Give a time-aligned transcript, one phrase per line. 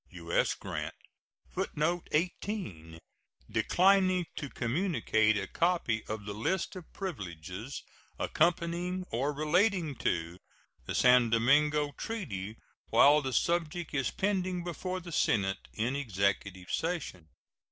[0.09, 0.55] U.S.
[0.55, 0.95] GRANT.
[1.51, 2.97] [Footnote 18:
[3.51, 7.83] Declining to communicate a copy of the list of privileges
[8.17, 10.39] accompanying or relating to
[10.87, 17.29] the San Domingo treaty while the subject is pending before the Senate in executive session.